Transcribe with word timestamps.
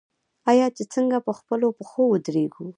آیا 0.51 0.67
چې 0.75 0.83
څنګه 0.93 1.17
په 1.25 1.31
خپلو 1.39 1.67
پښو 1.77 2.03
ودریږو؟ 2.09 2.65